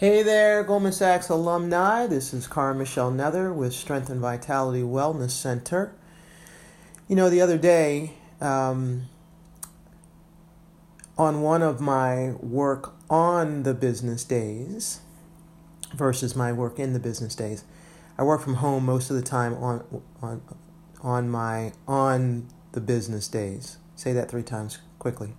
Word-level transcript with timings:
Hey 0.00 0.22
there, 0.22 0.64
Goldman 0.64 0.92
Sachs 0.92 1.28
alumni. 1.28 2.06
This 2.06 2.32
is 2.32 2.46
Cara 2.46 2.74
Michelle 2.74 3.10
Nether 3.10 3.52
with 3.52 3.74
Strength 3.74 4.08
and 4.08 4.18
Vitality 4.18 4.80
Wellness 4.80 5.32
Center. 5.32 5.94
You 7.06 7.16
know, 7.16 7.28
the 7.28 7.42
other 7.42 7.58
day, 7.58 8.12
um, 8.40 9.10
on 11.18 11.42
one 11.42 11.60
of 11.60 11.82
my 11.82 12.30
work 12.40 12.94
on 13.10 13.64
the 13.64 13.74
business 13.74 14.24
days 14.24 15.00
versus 15.92 16.34
my 16.34 16.50
work 16.50 16.78
in 16.78 16.94
the 16.94 16.98
business 16.98 17.34
days, 17.34 17.64
I 18.16 18.22
work 18.22 18.40
from 18.40 18.54
home 18.54 18.86
most 18.86 19.10
of 19.10 19.16
the 19.16 19.22
time 19.22 19.52
on 19.52 19.84
on 20.22 20.40
on 21.02 21.28
my 21.28 21.74
on 21.86 22.48
the 22.72 22.80
business 22.80 23.28
days. 23.28 23.76
Say 23.96 24.14
that 24.14 24.30
three 24.30 24.44
times 24.44 24.78
quickly. 24.98 25.34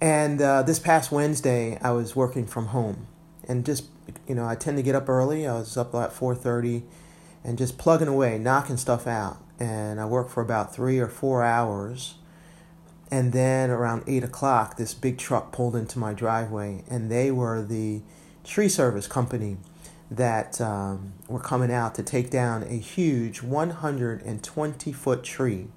And 0.00 0.42
uh, 0.42 0.62
this 0.62 0.80
past 0.80 1.12
Wednesday, 1.12 1.78
I 1.80 1.92
was 1.92 2.16
working 2.16 2.48
from 2.48 2.66
home 2.66 3.06
and 3.48 3.64
just 3.64 3.86
you 4.28 4.34
know 4.34 4.46
I 4.46 4.54
tend 4.54 4.76
to 4.76 4.82
get 4.82 4.94
up 4.94 5.08
early. 5.08 5.46
I 5.46 5.54
was 5.54 5.76
up 5.76 5.94
at 5.94 6.12
four 6.12 6.34
thirty, 6.34 6.82
and 7.42 7.58
just 7.58 7.78
plugging 7.78 8.08
away, 8.08 8.38
knocking 8.38 8.76
stuff 8.76 9.06
out. 9.06 9.38
And 9.58 10.00
I 10.00 10.04
worked 10.06 10.30
for 10.30 10.42
about 10.42 10.74
three 10.74 10.98
or 10.98 11.08
four 11.08 11.42
hours, 11.42 12.14
and 13.10 13.32
then 13.32 13.70
around 13.70 14.04
eight 14.06 14.24
o'clock, 14.24 14.76
this 14.76 14.94
big 14.94 15.18
truck 15.18 15.52
pulled 15.52 15.76
into 15.76 15.98
my 15.98 16.12
driveway, 16.12 16.84
and 16.88 17.10
they 17.10 17.30
were 17.30 17.62
the 17.62 18.02
tree 18.42 18.68
service 18.68 19.06
company 19.06 19.56
that 20.10 20.60
um, 20.60 21.14
were 21.28 21.40
coming 21.40 21.72
out 21.72 21.94
to 21.94 22.02
take 22.02 22.30
down 22.30 22.62
a 22.64 22.76
huge 22.76 23.42
120 23.42 24.92
foot 24.92 25.22
tree 25.24 25.68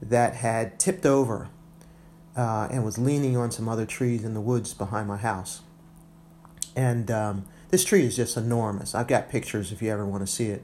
that 0.00 0.36
had 0.36 0.78
tipped 0.78 1.06
over 1.06 1.48
uh, 2.36 2.68
and 2.70 2.84
was 2.84 2.98
leaning 2.98 3.36
on 3.36 3.50
some 3.50 3.68
other 3.68 3.86
trees 3.86 4.24
in 4.24 4.34
the 4.34 4.40
woods 4.40 4.74
behind 4.74 5.08
my 5.08 5.16
house. 5.16 5.60
And 6.74 7.10
um, 7.10 7.44
this 7.70 7.84
tree 7.84 8.04
is 8.04 8.16
just 8.16 8.36
enormous. 8.36 8.94
I've 8.94 9.08
got 9.08 9.28
pictures 9.28 9.72
if 9.72 9.82
you 9.82 9.90
ever 9.90 10.06
want 10.06 10.26
to 10.26 10.32
see 10.32 10.46
it. 10.46 10.62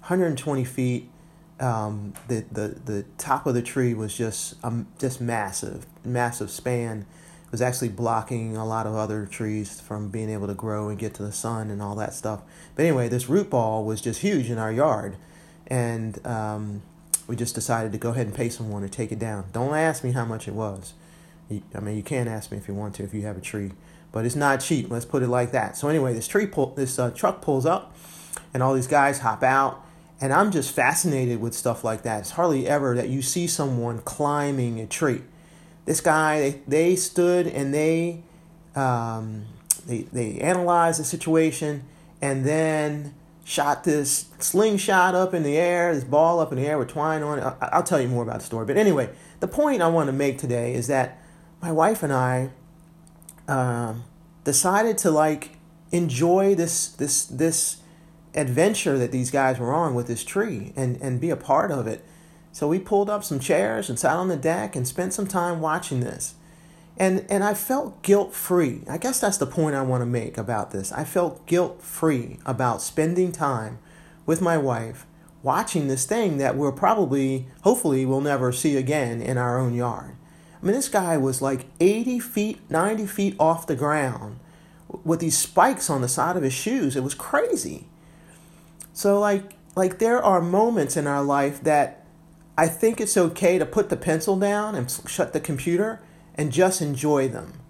120 0.00 0.64
feet. 0.64 1.10
Um, 1.58 2.12
the, 2.28 2.44
the 2.52 2.68
the 2.84 3.04
top 3.16 3.46
of 3.46 3.54
the 3.54 3.62
tree 3.62 3.94
was 3.94 4.14
just 4.14 4.62
um, 4.62 4.88
just 4.98 5.22
massive, 5.22 5.86
massive 6.04 6.50
span. 6.50 7.06
It 7.46 7.52
was 7.52 7.62
actually 7.62 7.88
blocking 7.88 8.56
a 8.56 8.66
lot 8.66 8.86
of 8.86 8.94
other 8.94 9.24
trees 9.24 9.80
from 9.80 10.08
being 10.08 10.28
able 10.28 10.48
to 10.48 10.54
grow 10.54 10.88
and 10.88 10.98
get 10.98 11.14
to 11.14 11.22
the 11.22 11.32
sun 11.32 11.70
and 11.70 11.80
all 11.80 11.94
that 11.96 12.12
stuff. 12.12 12.42
But 12.74 12.84
anyway, 12.84 13.08
this 13.08 13.28
root 13.28 13.48
ball 13.48 13.84
was 13.84 14.02
just 14.02 14.20
huge 14.20 14.50
in 14.50 14.58
our 14.58 14.70
yard, 14.70 15.16
and 15.66 16.24
um, 16.26 16.82
we 17.26 17.36
just 17.36 17.54
decided 17.54 17.92
to 17.92 17.98
go 17.98 18.10
ahead 18.10 18.26
and 18.26 18.34
pay 18.34 18.50
someone 18.50 18.82
to 18.82 18.88
take 18.88 19.10
it 19.10 19.18
down. 19.18 19.46
Don't 19.52 19.74
ask 19.74 20.04
me 20.04 20.12
how 20.12 20.26
much 20.26 20.46
it 20.46 20.54
was. 20.54 20.92
I 21.50 21.80
mean, 21.80 21.96
you 21.96 22.02
can 22.02 22.28
ask 22.28 22.50
me 22.50 22.58
if 22.58 22.68
you 22.68 22.74
want 22.74 22.96
to 22.96 23.04
if 23.04 23.14
you 23.14 23.22
have 23.22 23.36
a 23.38 23.40
tree 23.40 23.72
but 24.16 24.24
it's 24.24 24.34
not 24.34 24.62
cheap. 24.62 24.90
Let's 24.90 25.04
put 25.04 25.22
it 25.22 25.28
like 25.28 25.52
that. 25.52 25.76
So 25.76 25.88
anyway, 25.88 26.14
this 26.14 26.26
tree 26.26 26.46
pull, 26.46 26.70
this 26.74 26.98
uh, 26.98 27.10
truck 27.10 27.42
pulls 27.42 27.66
up, 27.66 27.94
and 28.54 28.62
all 28.62 28.72
these 28.72 28.86
guys 28.86 29.18
hop 29.18 29.42
out, 29.42 29.84
and 30.22 30.32
I'm 30.32 30.50
just 30.50 30.74
fascinated 30.74 31.38
with 31.38 31.52
stuff 31.52 31.84
like 31.84 32.02
that. 32.04 32.20
It's 32.20 32.30
hardly 32.30 32.66
ever 32.66 32.94
that 32.94 33.10
you 33.10 33.20
see 33.20 33.46
someone 33.46 33.98
climbing 33.98 34.80
a 34.80 34.86
tree. 34.86 35.20
This 35.84 36.00
guy, 36.00 36.40
they, 36.40 36.62
they 36.66 36.96
stood 36.96 37.46
and 37.46 37.74
they 37.74 38.22
um, 38.74 39.44
they 39.86 40.04
they 40.04 40.38
analyzed 40.38 40.98
the 40.98 41.04
situation, 41.04 41.84
and 42.22 42.46
then 42.46 43.14
shot 43.44 43.84
this 43.84 44.30
slingshot 44.38 45.14
up 45.14 45.34
in 45.34 45.42
the 45.42 45.58
air, 45.58 45.94
this 45.94 46.04
ball 46.04 46.40
up 46.40 46.52
in 46.52 46.58
the 46.58 46.66
air 46.66 46.78
with 46.78 46.88
twine 46.88 47.22
on 47.22 47.38
it. 47.38 47.54
I'll 47.60 47.82
tell 47.82 48.00
you 48.00 48.08
more 48.08 48.22
about 48.22 48.38
the 48.38 48.46
story. 48.46 48.64
But 48.64 48.78
anyway, 48.78 49.10
the 49.40 49.46
point 49.46 49.82
I 49.82 49.88
want 49.88 50.06
to 50.06 50.12
make 50.14 50.38
today 50.38 50.72
is 50.72 50.86
that 50.86 51.20
my 51.60 51.70
wife 51.70 52.02
and 52.02 52.14
I 52.14 52.52
um, 53.48 54.04
decided 54.44 54.98
to 54.98 55.10
like 55.10 55.56
enjoy 55.92 56.54
this 56.54 56.88
this 56.88 57.24
this 57.24 57.78
adventure 58.34 58.98
that 58.98 59.12
these 59.12 59.30
guys 59.30 59.58
were 59.58 59.72
on 59.72 59.94
with 59.94 60.06
this 60.06 60.24
tree 60.24 60.72
and 60.76 61.00
and 61.00 61.20
be 61.20 61.30
a 61.30 61.36
part 61.36 61.70
of 61.70 61.86
it. 61.86 62.04
So 62.52 62.68
we 62.68 62.78
pulled 62.78 63.10
up 63.10 63.22
some 63.22 63.38
chairs 63.38 63.88
and 63.88 63.98
sat 63.98 64.16
on 64.16 64.28
the 64.28 64.36
deck 64.36 64.74
and 64.74 64.88
spent 64.88 65.12
some 65.12 65.26
time 65.26 65.60
watching 65.60 66.00
this. 66.00 66.34
And 66.96 67.26
and 67.28 67.44
I 67.44 67.54
felt 67.54 68.02
guilt 68.02 68.34
free. 68.34 68.82
I 68.88 68.98
guess 68.98 69.20
that's 69.20 69.38
the 69.38 69.46
point 69.46 69.76
I 69.76 69.82
want 69.82 70.00
to 70.00 70.06
make 70.06 70.38
about 70.38 70.70
this. 70.70 70.92
I 70.92 71.04
felt 71.04 71.46
guilt 71.46 71.82
free 71.82 72.38
about 72.46 72.80
spending 72.80 73.32
time 73.32 73.78
with 74.24 74.40
my 74.40 74.56
wife 74.56 75.06
watching 75.42 75.86
this 75.86 76.06
thing 76.06 76.38
that 76.38 76.56
we'll 76.56 76.72
probably 76.72 77.46
hopefully 77.62 78.06
we'll 78.06 78.20
never 78.20 78.52
see 78.52 78.76
again 78.76 79.20
in 79.20 79.38
our 79.38 79.58
own 79.58 79.74
yard. 79.74 80.16
I 80.60 80.64
mean, 80.64 80.74
this 80.74 80.88
guy 80.88 81.16
was 81.16 81.42
like 81.42 81.66
80 81.80 82.18
feet, 82.20 82.70
90 82.70 83.06
feet 83.06 83.36
off 83.38 83.66
the 83.66 83.76
ground 83.76 84.38
with 85.04 85.20
these 85.20 85.36
spikes 85.36 85.90
on 85.90 86.00
the 86.00 86.08
side 86.08 86.36
of 86.36 86.42
his 86.42 86.52
shoes. 86.52 86.96
It 86.96 87.02
was 87.02 87.14
crazy. 87.14 87.86
So, 88.92 89.20
like, 89.20 89.52
like 89.74 89.98
there 89.98 90.22
are 90.22 90.40
moments 90.40 90.96
in 90.96 91.06
our 91.06 91.22
life 91.22 91.62
that 91.62 92.04
I 92.56 92.68
think 92.68 93.00
it's 93.00 93.16
okay 93.16 93.58
to 93.58 93.66
put 93.66 93.90
the 93.90 93.96
pencil 93.96 94.38
down 94.38 94.74
and 94.74 94.90
shut 95.06 95.32
the 95.32 95.40
computer 95.40 96.00
and 96.34 96.52
just 96.52 96.80
enjoy 96.80 97.28
them. 97.28 97.60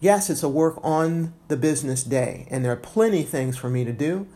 Yes, 0.00 0.30
it's 0.30 0.42
a 0.42 0.48
work 0.48 0.80
on 0.82 1.32
the 1.48 1.56
business 1.56 2.02
day, 2.02 2.48
and 2.50 2.64
there 2.64 2.72
are 2.72 2.76
plenty 2.76 3.22
things 3.22 3.56
for 3.56 3.68
me 3.68 3.84
to 3.84 3.92
do, 3.92 4.26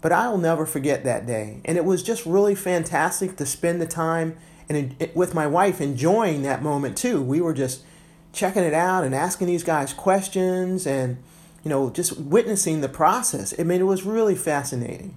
but 0.00 0.10
I'll 0.10 0.38
never 0.38 0.66
forget 0.66 1.04
that 1.04 1.26
day. 1.26 1.60
And 1.64 1.76
it 1.78 1.84
was 1.84 2.02
just 2.02 2.26
really 2.26 2.54
fantastic 2.54 3.36
to 3.36 3.46
spend 3.46 3.80
the 3.80 3.86
time 3.86 4.36
and 4.68 4.78
it, 4.78 4.92
eh, 5.00 5.12
with 5.14 5.34
my 5.34 5.46
wife 5.46 5.80
enjoying 5.80 6.42
that 6.42 6.62
moment 6.62 6.96
too. 6.96 7.22
We 7.22 7.40
were 7.40 7.54
just 7.54 7.82
checking 8.32 8.64
it 8.64 8.74
out 8.74 9.04
and 9.04 9.14
asking 9.14 9.46
these 9.46 9.62
guys 9.62 9.92
questions 9.92 10.86
and 10.86 11.18
you 11.62 11.70
know 11.70 11.90
just 11.90 12.18
witnessing 12.18 12.80
the 12.80 12.88
process. 12.88 13.54
I 13.58 13.62
mean, 13.62 13.80
it 13.80 13.84
was 13.84 14.04
really 14.04 14.34
fascinating. 14.34 15.16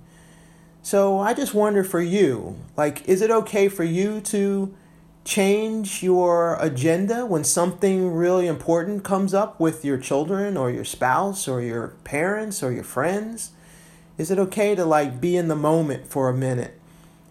So 0.82 1.20
I 1.20 1.34
just 1.34 1.54
wonder 1.54 1.84
for 1.84 2.00
you, 2.00 2.56
like, 2.78 3.08
is 3.10 3.22
it 3.22 3.30
okay 3.30 3.68
for 3.68 3.84
you 3.84 4.22
to 4.22 4.74
change 5.26 6.02
your 6.02 6.56
agenda 6.62 7.26
when 7.26 7.44
something 7.44 8.14
really 8.14 8.48
important 8.48 9.04
comes 9.04 9.34
up 9.34 9.60
with 9.60 9.84
your 9.84 9.98
children 9.98 10.56
or 10.56 10.72
your 10.72 10.86
spouse 10.86 11.46
or 11.46 11.62
your 11.62 11.90
parents 12.06 12.64
or 12.64 12.72
your 12.72 12.86
friends? 12.86 13.52
Is 14.18 14.32
it 14.32 14.40
okay 14.40 14.76
to 14.76 14.86
like 14.86 15.20
be 15.20 15.36
in 15.36 15.50
the 15.50 15.56
moment 15.56 16.08
for 16.08 16.30
a 16.30 16.34
minute 16.34 16.80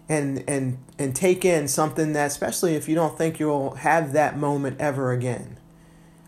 and 0.09 0.43
and 0.47 0.77
and 0.97 1.15
take 1.15 1.43
in 1.43 1.67
something 1.67 2.13
that 2.13 2.27
especially 2.27 2.75
if 2.75 2.87
you 2.87 2.95
don't 2.95 3.17
think 3.17 3.39
you'll 3.39 3.75
have 3.75 4.13
that 4.13 4.37
moment 4.37 4.79
ever 4.79 5.11
again. 5.11 5.57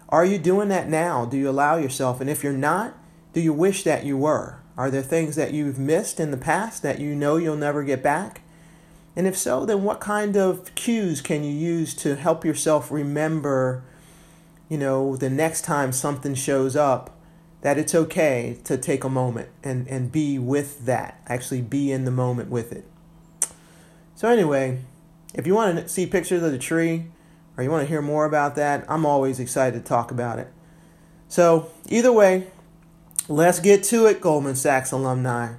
Are 0.10 0.26
you 0.26 0.38
doing 0.38 0.70
that 0.70 0.90
now? 0.90 1.26
Do 1.26 1.38
you 1.38 1.50
allow 1.50 1.78
yourself? 1.78 2.20
And 2.20 2.30
if 2.30 2.44
you're 2.44 2.54
not 2.54 2.96
do 3.32 3.42
you 3.42 3.54
wish 3.54 3.84
that 3.84 4.06
you 4.06 4.18
were? 4.18 4.58
Are 4.76 4.90
there 4.90 5.04
things 5.04 5.36
that 5.36 5.54
you've 5.54 5.78
missed 5.78 6.20
in 6.20 6.32
the 6.32 6.38
past 6.38 6.82
that 6.82 7.00
you 7.00 7.14
know 7.14 7.38
you'll 7.38 7.56
never 7.56 7.84
get 7.84 8.02
back? 8.02 8.42
And 9.16 9.28
if 9.28 9.38
so 9.38 9.66
then 9.66 9.84
what 9.84 10.00
kind 10.00 10.36
of 10.36 10.74
cues 10.76 11.22
can 11.22 11.44
you 11.44 11.52
use 11.52 11.94
to 11.96 12.16
help 12.16 12.44
yourself 12.44 12.92
remember 12.92 13.84
you 14.70 14.78
know 14.78 15.16
the 15.18 15.30
next 15.30 15.64
time 15.64 15.92
something 15.92 16.36
shows 16.36 16.76
up 16.76 17.16
that 17.62 17.78
it's 17.78 17.94
okay 17.94 18.58
to 18.64 18.78
take 18.78 19.04
a 19.04 19.10
moment 19.10 19.50
and, 19.64 19.88
and 19.88 20.12
be 20.12 20.40
with 20.40 20.86
that 20.86 21.20
actually 21.28 21.62
be 21.62 21.92
in 21.92 22.06
the 22.06 22.12
moment 22.12 22.50
with 22.50 22.72
it 22.72 22.86
so 24.20 24.28
anyway, 24.28 24.80
if 25.34 25.48
you 25.48 25.56
want 25.56 25.78
to 25.78 25.88
see 25.88 26.06
pictures 26.06 26.44
of 26.44 26.52
the 26.52 26.58
tree 26.58 27.06
or 27.56 27.64
you 27.64 27.72
want 27.72 27.84
to 27.84 27.88
hear 27.88 28.02
more 28.02 28.26
about 28.26 28.56
that, 28.56 28.84
I'm 28.90 29.06
always 29.06 29.40
excited 29.40 29.82
to 29.82 29.88
talk 29.88 30.12
about 30.12 30.40
it. 30.40 30.50
So 31.30 31.72
either 31.88 32.12
way, 32.12 32.48
let's 33.30 33.62
get 33.62 33.82
to 33.86 34.08
it, 34.08 34.20
Goldman 34.20 34.56
Sachs 34.56 34.92
alumni. 34.92 35.54